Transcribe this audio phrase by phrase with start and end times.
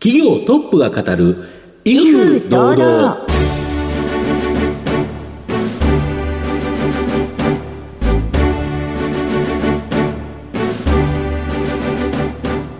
[0.00, 1.42] 企業トップが語る
[1.84, 3.26] 威風堂々。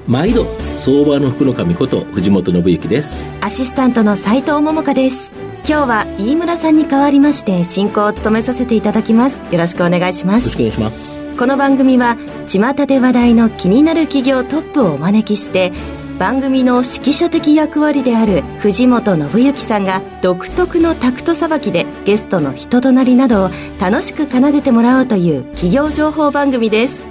[0.07, 0.45] 毎度
[0.77, 3.35] 相場の福の神こと藤本信之です。
[3.41, 5.32] アシスタントの斉藤桃香です。
[5.69, 9.41] 今日は飯村さんに代わりまして進行を務めさせていただきます。
[9.53, 10.45] よろしくお願いします。
[10.45, 11.37] よろしくお願いします。
[11.37, 12.16] この番組は
[12.46, 15.73] 巷で話題の気になる企業トップをお招きして
[16.19, 23.50] 番組の指揮者的役割である藤本信之さんが独特のタクトさばきでゲストの人となりなどを
[23.81, 27.03] 楽しく奏でてもらおうという企業情報番組です。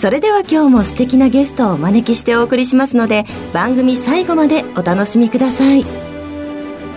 [0.00, 5.84] それでは今日も素敵なゲストをお招きしてお送りしますので番組最後までお楽しみください。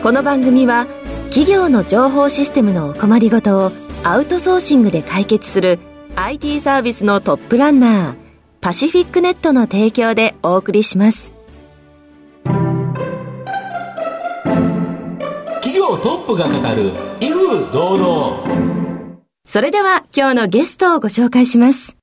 [0.02, 0.88] この番組は
[1.26, 3.72] 企業の情報システムのお困りごとを
[4.06, 5.80] アウトソーシングで解決する
[6.16, 8.16] IT サービスのトップランナー
[8.62, 11.39] パシフィックネットの提供でお送りします。
[15.90, 21.98] 企業トップが語る威風堂々それでは今日のゲストをご紹介します。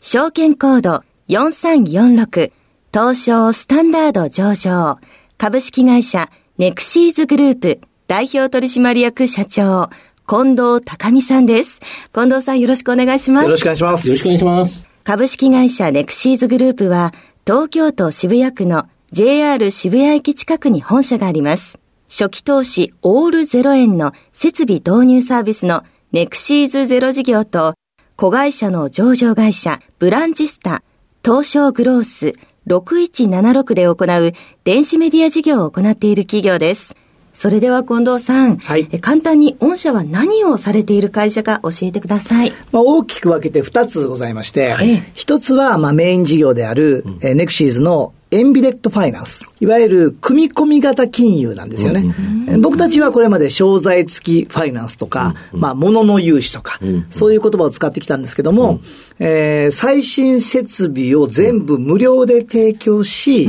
[0.00, 2.52] 証券コード4346
[2.92, 4.98] 東証スタンダード上場
[5.36, 9.90] 株式会社ネクシーズグループ代表取締役社長
[10.28, 11.80] 近藤高美さんです。
[12.12, 13.56] 近藤さんよろしくお願いしますよろ。
[13.56, 14.08] しくお願いします。
[14.08, 17.12] よろしくお願いします株式会社ネクシーズグループは
[17.44, 21.80] 東京都渋谷区の JR 渋谷駅近くに本社があります。
[22.16, 27.74] 初期投資オール0円の設備導入サービスのネクシーズゼロ事業と
[28.14, 30.84] 子会社の上場会社ブランジスタ
[31.24, 32.34] 東証グロース
[32.68, 36.94] 6176で行う電子メディア事業を行っている企業です。
[37.32, 42.52] それでは近藤さん、はいえ簡単に御社は何をされている会社か教えてください。
[42.70, 49.44] まあ、大きく分けて2つございまして、い一つはまあメイン事業である、えーネクシーズのエンビレットファイナンス。
[49.60, 52.04] いわゆる組み込み型金融なんですよね。
[52.48, 56.78] えー僕たちはこれまで商材付きファイナンスとか、まあ物の融資とか、
[57.10, 58.80] そういう言葉を使ってきたんですけども、
[59.18, 63.46] えー最新設備を全部無料で提供し、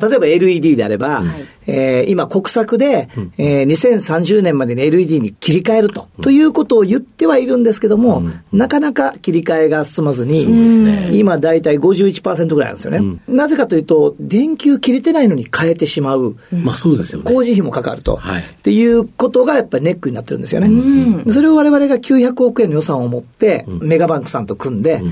[0.00, 1.22] 例えば LED であれば、
[1.66, 8.22] えー今国策で、えー2030年までに LED に切り替えると、ということを言ってはいるんですけども、
[8.52, 10.42] なかなか切り替えが進まずに、
[11.18, 13.20] 今大体51%ぐらいなんですよね。
[13.28, 16.36] なぜかというと、電球切れてないのに変えてしまう。
[16.52, 21.22] まあそうですよね工事費もかかると、はいっていうことがやっぱりネックになってるんですよね。
[21.30, 25.02] それを我々が900億円の予算を持って、メガバンクさんと組んで、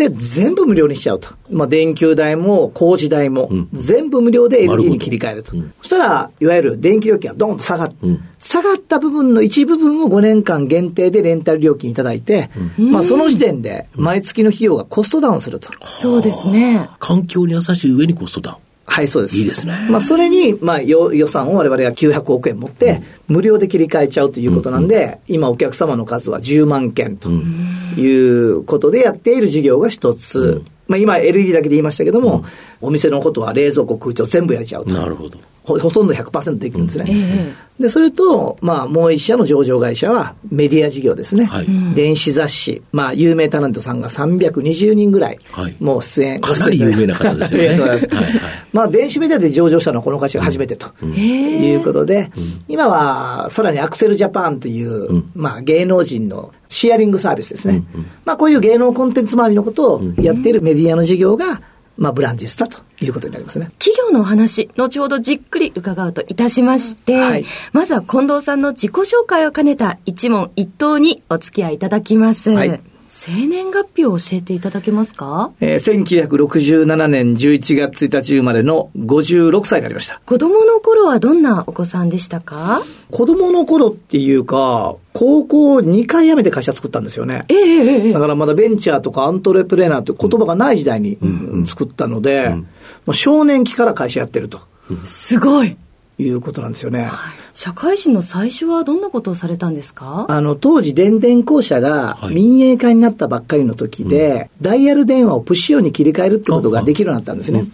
[0.00, 1.28] で、全部無料にしちゃうと。
[1.50, 5.52] まあ、電球代も工事代も、全部無料で LED どに切り替えると。
[5.82, 8.06] そしたら、いわゆる電気料金がドーンと下がって、
[8.38, 15.70] 下がった部分の一部分を5年間限定でレンタル料金いただいて、まあ、その時点で毎月の費用がコストダウンすると。
[15.86, 16.88] そうですね。
[16.98, 18.56] 環境に優しい上にコストダウン
[18.90, 19.36] はい、そうです。
[19.38, 19.86] いいですね。
[19.88, 30.64] まあ、それに、まあ、よ予算を我々が900億円持って、無料で切り替えちゃうということなんで、今お客様の数は10万件ということでやっている事業が一つ。
[30.90, 32.44] まあ、今 LED だけで言いましたけども、
[32.80, 34.90] お店のことは冷蔵庫、空調全部やれちゃうと。
[34.90, 35.38] なるほど。
[35.62, 37.54] ほほとんど100%できるんですね。
[37.78, 41.44] で、それと、まあ、もう一社の上場会社はメディア事業ですね。
[41.44, 41.66] はい。
[41.94, 42.82] 電子雑誌。
[42.90, 45.76] まあ、有名タレントさんが320人ぐらい、はい。
[45.78, 46.40] もう出演。
[46.40, 47.68] かなり有名な方ですよね。
[47.68, 48.16] ありがとうございます。
[48.16, 48.60] はいはい。
[48.72, 52.32] まあ、電子メディアで上場したのはこの会社が初めてと、いうことで、
[52.66, 57.82] 今はさらにアクセルジャパンという、まあ、芸能人のシェアリングサービスですね。
[58.24, 61.60] まあ、こういう芸能コンテンツ周りのことをやっているメディアの事業が、
[61.98, 63.70] まあ、ブランジスタということになりますね。
[63.78, 72.50] 企業のお話、後ほどじっくり伺うといたしまして、はいまずは近藤さんの自己紹介を兼ねた一問一答にお付き合いいただきます。
[72.50, 72.80] はい
[73.22, 75.50] 生年月日を教えていただけますか？
[75.60, 80.22] えー1967年11月1日生まれの56歳になりました。
[80.24, 82.80] 子供の頃はどんなお子さんでしたか？
[83.10, 87.44] 子供の頃っていうか、高校2回辞めて会社作ったんですよね。
[87.50, 92.64] えええええだからまだベンチャーとかアントレプレーナーという言葉がない時代にうん作ったので、も
[93.08, 94.60] う少年期から会社やってると。
[95.04, 95.76] すごい
[96.20, 97.10] いうことなんですよね。
[97.54, 100.26] 社会人の最初はどんなことをされたんですか？
[100.28, 107.66] あの、当時、電電公社がはい民営化になったばっかりの時で、ダイヤル電話をプッシュ用に切り替えるってことができるようになったんですね。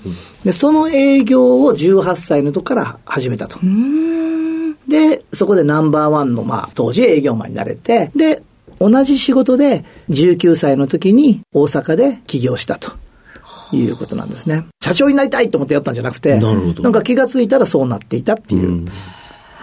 [0.45, 3.59] で、その営業を18歳の時から始めたと。
[4.89, 8.43] で、そこでナンバーワンの、まあ、当時営業マンになれて、で、
[8.79, 12.93] 同じ仕事で19歳の時に大阪で起業したと。
[13.73, 14.67] いうことなんですね。
[14.83, 18.87] 社長になりたいと思ってやったんじゃなくて、なるほどんか気がついたらそうなっていたっていう。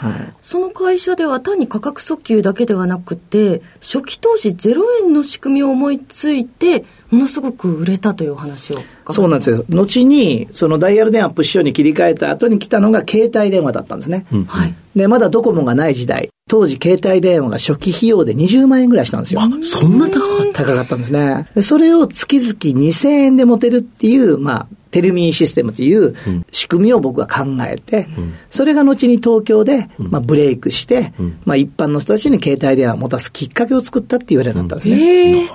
[0.04, 0.34] はい。
[0.42, 6.84] その会社では単に価格訴求だけではなくて初期投資0円の仕組みを思いついて
[7.14, 8.80] ものすごく売れたというお話を
[9.12, 9.66] そうなんですよ。
[9.70, 14.26] 後に、そのダイヤル電話プッシュに切り替えた後に来たのが携帯電話だったんですね。
[14.32, 14.74] うん、はい。
[14.96, 19.42] で、まだドコモがない時代、当時携帯電話が初期費用で20万円ぐらいしたんですよ。
[19.42, 20.64] あ、そんな高かった？
[20.66, 21.48] 高かったんですね。
[21.56, 26.16] でそれを月々2000円で持てるっていう、まあ、テルミンシステムという
[26.52, 35.50] 仕組みを僕は考えて、うん、それが後に東京で、まあ、ブレイクして、うん、まあ、一般の人たちに携帯電話を持たすきっかけを作ったって言われるようになったんですね。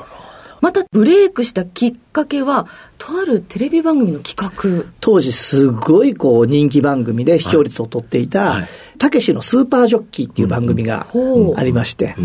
[0.61, 2.67] またブレイクしたきっかけは、
[2.99, 4.91] とあるテレビ番組の企画。
[5.01, 8.67] 当時すごいこう人気番組で視聴率を取っていた、
[8.99, 11.07] たけしのスーパージョッキーっていう番組が
[11.57, 12.17] ありまして、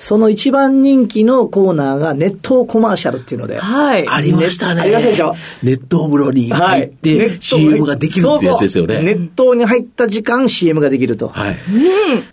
[0.00, 3.58] その一番人気のコーナーが熱湯コマーシャルっていうので。
[3.58, 4.08] はい。
[4.08, 4.80] ありましたね。
[4.80, 5.34] ありましたでしょ？
[5.62, 9.02] 熱湯風呂に入って、CM ができるってやつですよね。
[9.02, 11.28] 熱湯に入った時間 CM ができると。
[11.28, 11.50] はい。
[11.50, 11.56] うん。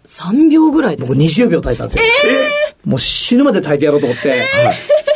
[0.06, 2.06] 3秒ぐらいです、僕20秒耐えたんですよ。
[2.06, 4.30] えー、もう死ぬまで耐えてやろうと思って。
[4.30, 4.48] はい。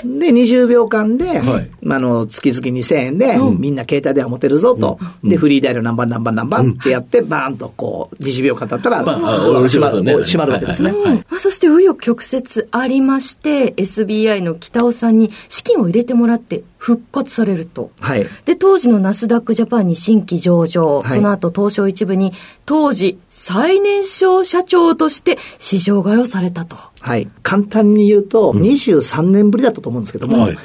[0.03, 10.91] で、20秒間で、はい、あの、月々2000円で、うん、みんな携帯電話持てるぞと、うん、で、フリーダイヤル何番何番何番ってやって、バーンとこう、20秒間経ったら、まあ、閉まる、ね、閉まるわけですね。
[10.91, 12.40] はいまあ、そして、紆余曲折
[12.71, 17.91] ありまして、SBI の北尾さんに資金を入れてもらって、復活されると。
[17.99, 18.25] はい。
[18.45, 22.33] で、当時のナスダックジャパンに新規上場、はい、その後東証一部に
[22.65, 26.75] 当時最年少社長として市場買いをされたと。
[26.99, 27.29] はい。
[27.43, 30.57] 簡単に言うと、23年ぶりだったと思うんですけども、はい、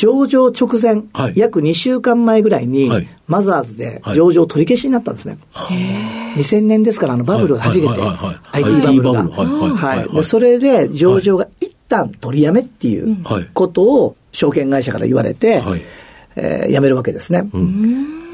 [0.00, 5.36] 上場直前、はい、約2週間前ぐらいに、はい、マザーズで上場取り消しになったんですね。
[5.52, 7.92] はい、2000年ですから、あのバブルがはじけて、
[8.52, 9.24] IT バブルが。
[9.28, 10.08] はい。
[10.08, 13.18] で、それで上場が一旦取りやめっていう
[13.52, 15.82] ことを証券会社から言われて、はい、
[16.42, 17.48] えー、辞めるわけですね。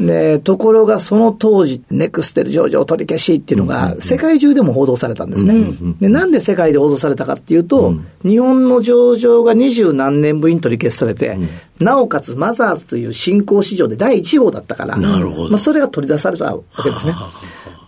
[0.01, 5.55] で、ところがその当時、ネクステル上場取り消しっていうのが、世界中でも報道されたんですね。
[5.99, 11.39] で、なんで世界で報道されたかっていうと、日本の上場が二十何年ぶりに取り消しされて、
[11.81, 15.51] なおかつマザーズという新興市場で第1号だったから、なるほど。
[15.51, 17.15] まあ、それが取り出されたわけですね。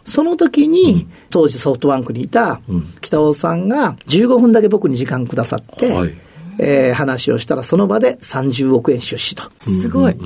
[0.04, 2.60] その時に、当時ソフトバンクにいた
[3.02, 6.18] 北尾さんが15分だけ僕に時間くださって、はい
[6.58, 9.44] えー、話をしたら、その場で30億円出資と。
[9.60, 10.16] すごい。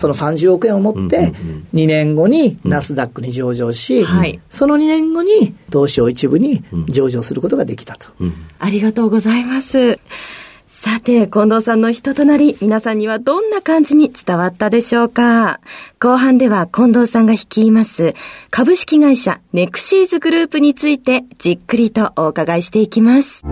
[0.00, 1.32] その30億円を持って、
[1.74, 4.06] 2年後にナスダックに上場し、
[4.48, 8.08] その2年後に東証一部に上場することができたと。
[8.60, 9.98] ありがとうございます。
[10.68, 15.58] さて、近藤さんの人となり、皆さんにはどんな感じに伝わったでしょうか？
[15.98, 18.14] 後半では近藤さんが率います
[18.50, 23.42] 株式会社ネクシーズグループについてじっくりとお伺いしていきます。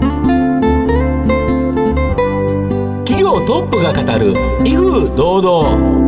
[3.17, 4.33] 業トップが語る
[4.65, 6.07] 威風堂々。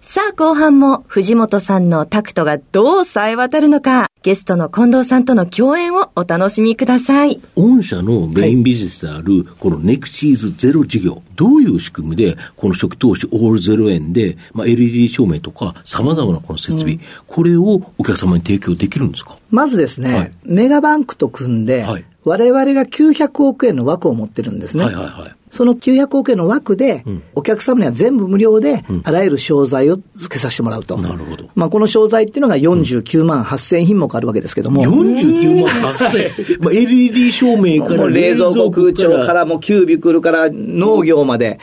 [0.00, 4.08] さあ後半も藤本さんのタクトがどう冴え渡るのか。
[4.22, 7.40] ゲストの近藤さんとの共演をお楽しみください。
[7.56, 19.36] 御社のメインビジネスである、このネクシーズゼロ事業、どういう仕組みで、この初期投資オールゼロ円で、まあ、LED 照明とか、様々なこの設備、うん、これをお客様に提供できるんですか？
[19.50, 24.84] まずですね、はい、メガバンクと組んで、はい我々が900億円の枠を持ってるんですね。
[24.84, 25.38] はいはいはい。
[25.50, 27.04] その900億円の枠で、
[27.34, 30.96] お客様には全部無料で、あらゆる商材を付けさせてもらうと。
[30.98, 31.48] なるほど。
[31.54, 34.84] まあ、この商材っていうのが49万8000品目あるわけですけども。
[34.84, 41.58] 49万8000 まあ、LED 照明から冷蔵庫空調からもうキュービクルから農業まで、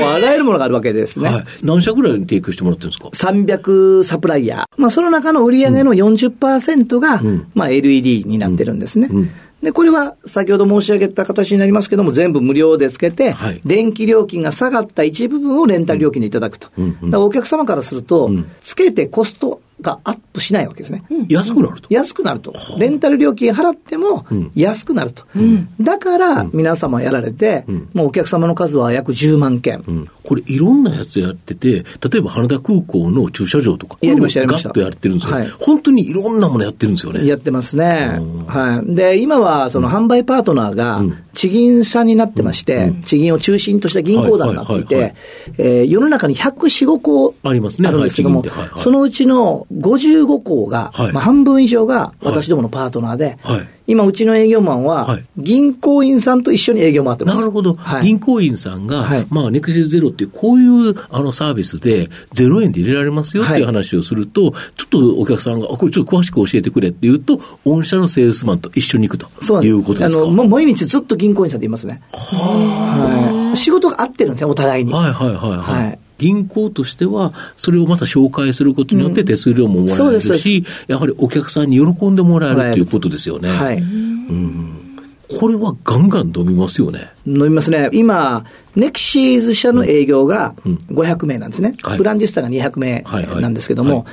[0.00, 1.30] もうあらゆるものがあるわけですね。
[1.30, 4.64] はい、何社ぐらいに提供してもらってるんですか ?300 サプライヤー。
[4.76, 7.22] まあ、その中の売り上げの40%が、
[7.54, 9.08] まあ、LED になってるんですね。
[9.10, 9.30] うん
[9.62, 16.68] で、これは先ほど申し上げた形になりますけども、全部無料でつけて、はい、電気料金が下がった一部分をレンタル料金でいただくと。
[16.78, 21.04] うんうん、お客様からすると、うん、つけてコストがアップしないわけですね。
[21.28, 22.52] 安くなると安くなると。
[22.78, 25.24] レンタル料金払っても安くなると。
[25.80, 27.64] だから皆様やられて、
[27.94, 30.08] もうお客様の数は約10万件。
[30.30, 34.46] これいろんなやつやってて、例えば羽田空港の駐車場とか、やりました。
[34.46, 35.48] ガッとやってるんですよ、はい。
[35.58, 37.26] 本当にいろんなものやってるんですよね。
[37.26, 38.20] やってますね。
[38.46, 38.94] はい。
[38.94, 45.16] で、今はその販売パートナーが地銀さんになってまして、地銀を中心とした銀行団になっていて、
[45.88, 48.44] 世の中に104個あるんですけども、
[48.76, 57.38] そのうちの55校が、はい、まあ、半分以上が私どものパートナーで、はい、今、うちの営業マンは、銀行員さんと一緒に営業回ってます。
[57.38, 57.74] なるほど。
[57.74, 70.22] はい、銀行員さんが、はい、まあ、ネクシズゼロっていう、こういうあのサービスで、0円で入れられますよっていう話をすると、ちょっとお客さんが、これちょっと詳しく教えてくれって言うと、御社のセールスマンと一緒に行くということですか？
[70.24, 72.00] あの毎日ずっと銀行員さんって言いますね。
[72.12, 73.56] はい。
[73.56, 74.92] 仕事が合ってるんですね、お互いに。
[74.92, 75.58] はいはいはいはい。
[75.58, 83.48] はい銀行としては、それをまた紹介することによって手数料ももらえるし、うん、やはりお客さんに喜んでもらえるということですよね。
[83.48, 83.78] はい。
[83.78, 84.76] うん。
[85.38, 87.08] これはガンガン伸びますよね。
[87.26, 87.90] 飲みますね。
[87.92, 88.44] 今、
[88.76, 90.54] ネクシーズ社の営業が
[90.90, 91.74] 500名なんですね。
[91.82, 93.04] はいブランディスタが200名
[93.40, 94.04] なんですけども、はい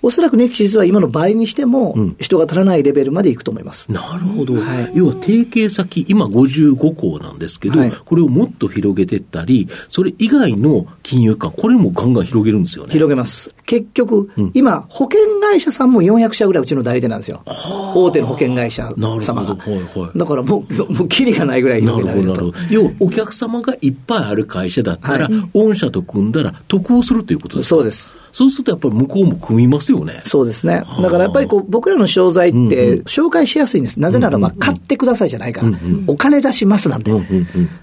[0.00, 3.90] おそらくネクシーズは今の倍にしても、人が足らないレベルまでいくと思います。
[3.90, 12.92] なるほど、はい要は提携先、今55校なんですけど、はいこれをもっと広げていったり、それ以外の金融機関、これもガンガン広げるんですよね。
[12.92, 13.50] 広げます。
[13.66, 17.42] 結局、今、保険会社さんも400社ぐらいうちの代理店なんですよ。
[17.94, 19.54] 大手の保険会社なる様が。
[19.56, 20.18] ほど、はいはい。
[20.18, 22.58] だからもう、もう、キリがないぐらい広げられるとど。。
[22.70, 27.76] 要は、お客様がいっぱいある会社だったら、はい御社と組んだら得をするということですか？
[27.76, 28.14] そうです。
[28.32, 30.22] そうするとやっぱり向こうも組みますよね。
[30.24, 30.82] そうですね。
[31.02, 34.00] だからやっぱりこう、僕らの商材って紹介しやすいんです。
[34.00, 35.68] なぜならば、買ってくださいじゃないから。
[36.06, 37.12] お金出しますなんで。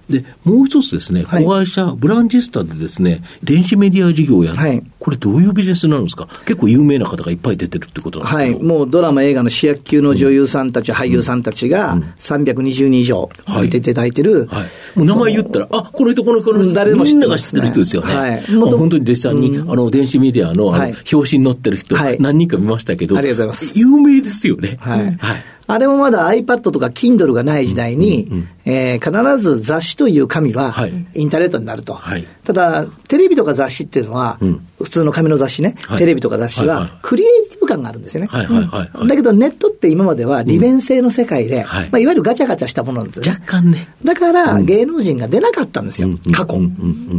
[0.10, 6.28] で、もう一つですね、はい子会社、ブランジスタでですね、電子メディア事業をやる、はいこれどういうビジネスになるんですか？
[6.48, 8.56] 結構有名な方がいっぱい出てるってことなんですはい。
[8.56, 13.30] もうドラマ、映画の主役級の女優さんたち、俳優さんたちが320人以上
[13.62, 14.48] 出ていただいてる。
[14.48, 14.98] はい。
[14.98, 18.16] もう名前言ったら、あ、この人、この人、この人、誰でも知ってみんなが知ってる人ですよね。
[18.16, 24.78] はいもう本当に弟子さんに、あの、電子メディアの、あの、はい表紙に載ってる人、はい何人か見ましたけど、ありがとうございます有名ですよね。
[24.80, 25.18] はいはい。
[25.68, 31.06] あれもまだ iPad とか Kindle がない時代に、えー必ず雑誌という紙ははい。
[31.14, 31.94] インターネットになると。
[31.94, 32.26] はい。
[32.44, 34.40] ただ、テレビとか雑誌っていうのは、
[34.82, 35.98] 普通の紙の雑誌ね、はい。
[36.00, 38.28] テレビとか雑誌はクリエイティブ感があるんですよね。
[38.32, 39.08] はいはいはいはい。
[39.08, 41.90] だけどネットって今までは利便性の世界で、はい。
[41.92, 43.40] まあ、いわゆるガチャガチャしたものなんですよね。
[43.42, 43.88] 若干ね。
[44.04, 46.60] だから芸能人が出なかったんですよ、過去。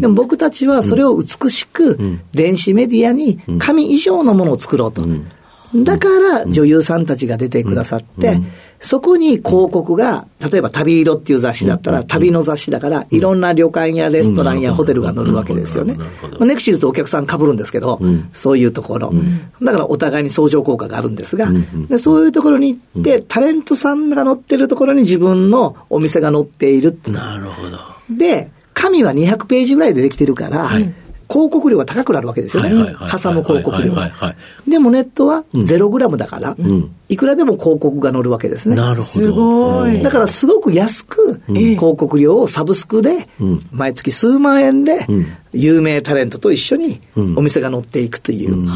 [0.00, 1.98] でも僕たちはそれを美しく
[2.32, 5.06] 電子メディアに紙以上のものを作ろうと。
[5.74, 8.40] だから女優さんたちが出てくださって、
[8.78, 15.96] そこに広告が、例えば旅色っていう雑誌だったら、旅の雑誌だから、いろんな旅館やレストランやホテルが載るわけですよね。
[16.40, 17.26] ネクシーズとお客さん。
[17.26, 17.56] 被るん。
[17.56, 17.98] ですけど、
[18.32, 19.12] そういうところ。
[19.62, 21.16] だからお互いに相乗効果があるん。
[21.16, 21.48] ですが、
[21.88, 24.06] でそういうところに行って、タレントさん。
[24.16, 27.78] が載ってるところに自分のお店が載っているってなるほど。
[28.10, 30.70] で、紙は200ページぐらいでできてるから、
[31.28, 32.70] 広告料が高くなるわけですよね。
[32.70, 33.94] 挟む広告料。
[34.68, 36.56] でもネットは0グラムだから、
[37.08, 38.76] いくらでも広告が載るわけですね。
[38.76, 39.04] なるほど。
[39.04, 43.28] すごいだからすごく安く、広告料をサブスクで、
[43.72, 45.06] 毎月数万円で、
[45.52, 47.00] 有名タレントと一緒に
[47.36, 48.68] お店が載っていくという。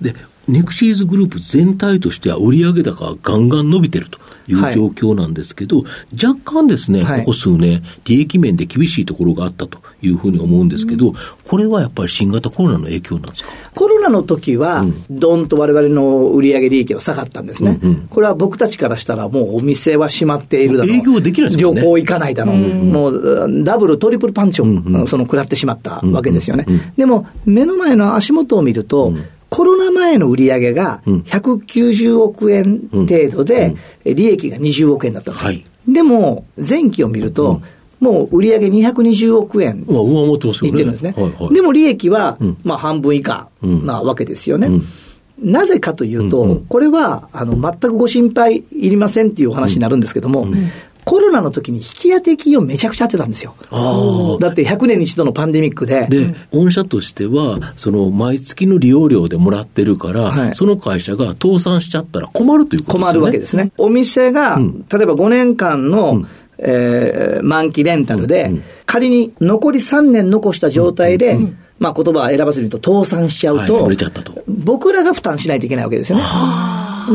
[0.00, 0.14] で、
[0.48, 4.18] ネクシーズグループ全体としては売上高がガンガン伸びてると
[4.48, 4.74] いうはい。
[4.74, 5.84] 状況なんですけど、
[6.20, 7.20] 若干ですね、はい。
[7.20, 13.50] ここ数年、利益面で厳しいところがあったというふうに思うんですけど、これはやっぱり新型コロナの影響なんですか？
[13.74, 15.46] コロナの時は、どん。
[15.48, 17.78] と我々の売上利益は下がったんですね。
[18.10, 20.96] これは僕たちからしたら、もうお店は閉まっているだろう。
[20.96, 21.62] 営業できないですね。
[21.62, 22.56] 旅行行かないだろう。
[22.56, 24.64] もう、ダブル、トリプルパンチを、
[25.06, 26.66] その、食らってしまったわけですよね。
[26.96, 29.22] でも、目の前の足元を見ると、コロナ
[30.02, 35.42] 前の売り上げが190億円程度で、利益が20億円だったんです。
[35.44, 35.48] よ。
[35.48, 35.66] はい。
[35.86, 37.62] でも、前期を見ると、
[38.00, 39.84] もう売上220億円。
[40.66, 41.14] いってるんですね。
[41.52, 44.68] でも利益は、まあ半分以下なわけですよね。
[45.38, 50.46] なぜかというと、これは、あの、全くご心配いりませんっていうお話になるんですけども、
[51.04, 53.54] コロナの時に引き当て金をめちゃくちゃ当てたんですよ。
[53.70, 60.54] あだって100年に一度のパンデミックで、で、御社としては、その毎月の利用料でもらってるから、はい。
[60.54, 63.12] その会社が倒産しちゃったら困るということですよね。
[63.12, 63.72] 困るわけですね。
[63.78, 64.58] お店が、
[64.92, 66.24] 例えば5年間の、
[66.58, 68.52] えー満期レンタルで、
[68.86, 71.36] 仮に残り3年残した状態で、
[71.80, 74.44] まあ言葉は選ばずに言うと倒産しちゃうと、はい潰れちゃったと。
[74.46, 76.24] 僕らが負担しないといけないわけですよね。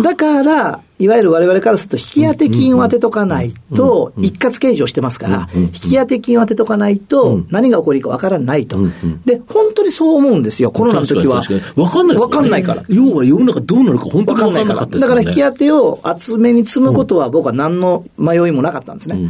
[0.03, 8.77] だから、いわゆる我々からすると、引き当て金を当てとかないと、一括計上してますから、引き当て金を当てとかないと、何が起こるかわからないと。
[9.25, 11.43] で、本当にそう思うんですよ、コロナの時は。
[11.75, 12.83] わかんないわかんないから。
[12.89, 14.85] 要は世の中どうなるか本当にわかんないから。
[14.85, 19.29] だから引き当てを厚めに積むことは僕は何の迷いもなかったんですね。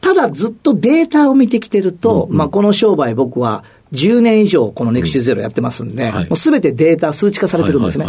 [0.00, 8.06] ただずっとデータを見てきてると、まあこの商売僕は10年以上このネクシーゼロやってますんで、すべてデータ数値化されてるんですね。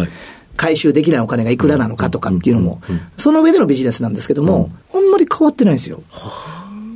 [0.58, 2.82] 回収できないお金がいくらなのかとかっていうのも、
[3.18, 6.04] その上でのビジネスなんですけども、あんまり変わってないんですよ。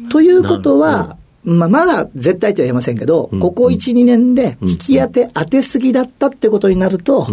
[0.10, 7.28] ということは、まあ、まだ絶対とは言えませんけど、ここ1、2年で引き当て、当てすぎだったってことになると、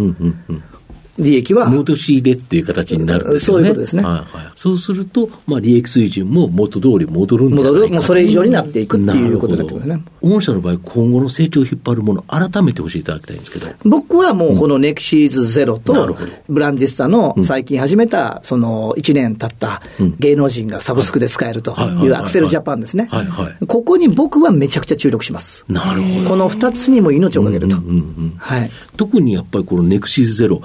[1.17, 3.63] 利益は戻し入れっていう形になるんですよね。
[3.63, 10.03] そういうことですねはいはい、そうすると、まあ、利益水準も元通り戻るんじゃないか戻る、もうそれ以上になっていくっていうことになってくるね。
[10.21, 13.67] 御社の場合、今後の成長を引っ張るもの、改めて教えていただきたいんですけど。
[13.83, 16.15] 僕はもうこのネクシーズゼロと
[16.47, 19.81] ブランジスタの最近始めた、その1年経った
[20.19, 23.09] 芸能人がサブスクで使えるとはいうアクセルジャパンですね。
[23.67, 25.65] ここに僕はめちゃくちゃ注力します。
[25.67, 26.29] なるほど。
[26.29, 27.77] この2つにも命をかけると。
[28.37, 28.71] はい。
[28.97, 30.61] 特にやっぱりこのネクシーズゼロ、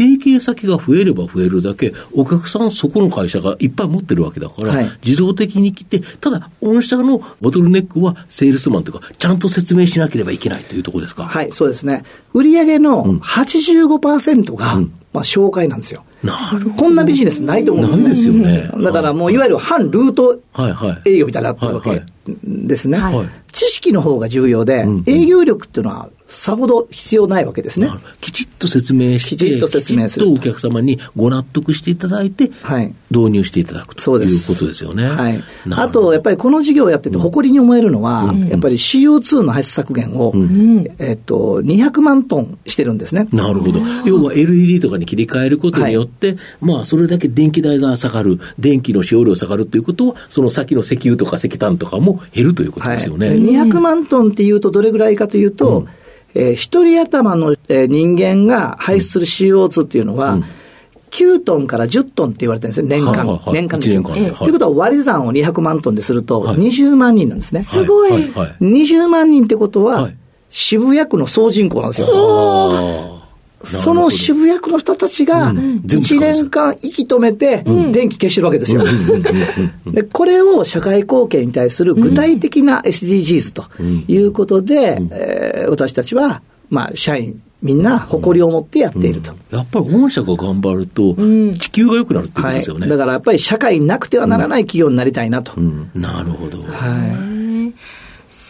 [0.00, 11.24] 提携先が増えれば増えるだけ、お客さんそこの会社がいっぱい持ってるわけだから、はい、自動的に来て、ただ、御社のボトルネックはセールスマンというか、ちゃんと説明しなければいけないというところですか？
[11.24, 12.02] はい、そうですね。
[12.32, 16.04] 売上の85%が、うん、まあ、紹介なんですよ。
[16.22, 18.08] なるこんなビジネスないと思うんですね。
[18.10, 18.70] ですよね。
[18.84, 20.40] だからもういわゆる反ルート
[21.06, 22.02] 営業みたいになってるわけ
[22.44, 22.98] ですね。
[23.50, 27.90] 知識の方が重要で、営業力っていうのはさほど必要ないわけですね。
[28.20, 30.32] きちっと説明して、きちっと説明すると。
[30.32, 35.08] お客様にご納得していただいて、はい、導入していただくということですよね。
[35.08, 35.42] はい。
[35.72, 43.26] あと、やっぱりこの事業をやってて誇りに思えるのは、うん、やっぱり CO2 の排出削減を、うん、えっと、200万トンしてるんですね。
[43.32, 43.80] なるほど。
[44.04, 53.26] 要は LED とかに切り替えることによって、はい、まあ、それだけ電気代が下がる、電気の使用量下がるということは、その先の石油とか石炭とかも減るということですよね。
[53.26, 55.88] はい、200万トンっていうとどれぐらいかというと、うん
[56.34, 60.44] えー、一人頭の、えー、人間が排出する CO2 っていうのは、うん、
[61.10, 63.12] 9トンから10トンって言われてるんですね、年間。
[63.12, 64.02] はいはいはい、年間ですよ。
[64.02, 67.60] と、いうことは割り算を200万トンですると、20万人なんですね。
[67.60, 70.10] すごい、20万人ってことは、
[70.48, 73.19] 渋谷区の総人口なんですよ。
[73.64, 77.62] その渋谷区の人たちが、1年間息止めて、
[77.92, 78.82] 電気消してるわけですよ。
[79.86, 89.32] で、これを社会貢献に対する具体的な SDGs ということで、えー、私たちは、まあ、社員、みんな誇りを持ってやっていると。
[89.32, 91.14] うん、やっぱり御社が頑張ると、
[91.54, 95.60] 地球が良くなるってことですよね、はい、だからやっぱり社会なくてはならない企業になりたいなと。
[95.94, 96.58] なるほど。
[96.62, 97.74] はい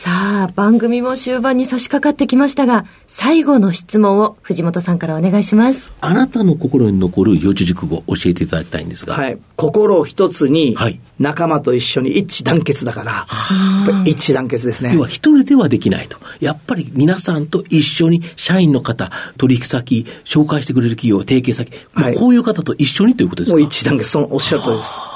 [0.02, 5.92] さあ、番組も終盤に差し掛かってきましたが、最後の質問を藤本さんからお願いします。
[6.00, 9.12] あなたの心に残る四字熟語教えていただきたいんですが。
[9.12, 9.38] はい。
[9.56, 10.74] 心一つに、
[11.18, 14.94] 仲間と一緒に一致団結だから、はい、一致団結ですね。
[14.94, 16.16] 要は一人ではできないと。
[16.40, 23.58] やっぱり皆さんと一緒に社員の方、取引先、紹介してくれる企業、提携先、はい、こういう方と一緒にということですか？
[23.58, 25.09] もう一致団結、そのおっしゃる通りです。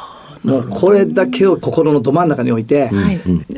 [0.45, 2.91] もうこれだけを心のど真ん中に置いて、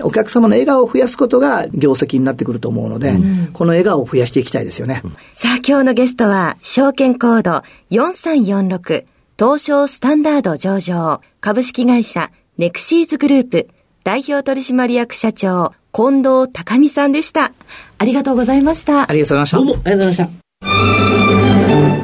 [0.02, 3.16] お客様の笑顔を増やすことが業績になってくると思うので、
[3.52, 5.02] この笑顔を増やしていきたいですよね。
[5.32, 9.04] さあ、今日のゲストは、証券コード4346、
[9.38, 13.68] 東証スタンダード上場、株式会社ネクシーズグループ、
[14.04, 17.52] 代表取締役社長、近藤隆美さんでした。
[17.98, 19.10] ありがとうございました。
[19.10, 19.56] ありがとうございました。
[19.56, 21.95] どうもありがとうございました。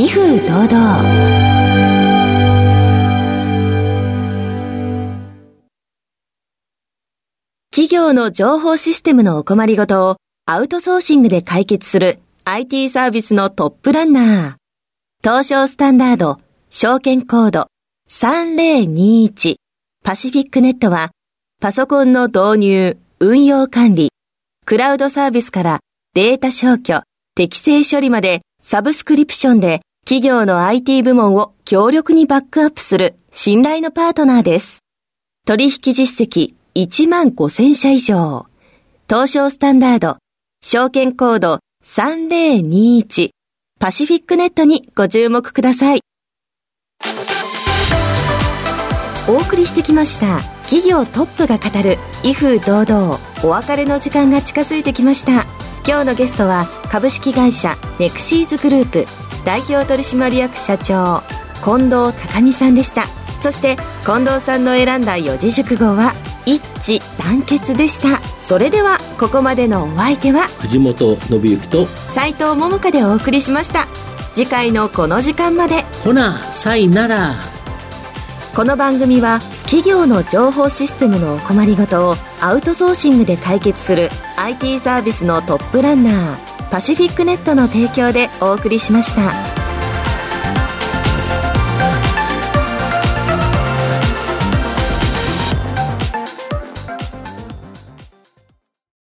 [0.00, 0.68] 威風堂々
[7.72, 14.54] 企業の情報システムのお困りごとをアウトソーシングで解決する IT サービスのトップランナー。
[15.24, 16.38] 東証スタンダード、
[16.70, 17.66] 証券コード
[18.08, 19.56] 3021
[20.04, 21.10] パシフィックネットは
[21.60, 24.10] パソコンの導入、運用管理、
[24.64, 25.80] クラウドサービスから
[26.14, 27.02] データ消去、
[27.34, 34.78] 適正処理までサブスクリプションで企業の IT 部門を強力にバックアップする信頼のパートナーです。
[35.44, 38.46] 取引実績1万5000社以上。
[39.06, 40.16] 東証スタンダード、
[40.62, 43.28] 証券コード3021
[43.78, 46.00] パシフィックネットにご注目ください。
[49.28, 55.44] お送りしてきました企業トップが語る威風堂々お別れの時間が近づいてきました。
[55.86, 61.22] 今日のゲストは株式会社ネクシーズグループ代表取締役社長
[61.64, 63.06] 近藤隆美さんでした。
[63.40, 66.12] そして近藤さんの選んだ四字熟語は
[66.44, 66.62] 一
[66.98, 68.20] 致団結でした。
[68.42, 73.86] それではここまでのお相手は藤本信之と斉藤桃香でお送りしました。
[74.34, 75.80] 次回のこの時間まで。
[76.04, 77.36] ほなさいなら。
[78.54, 89.57] この番組は企業の情報システムのお困りごとをアウトソーシングで解決する IT サービスのトップランナーパシフィックネットの提供でお送りしました。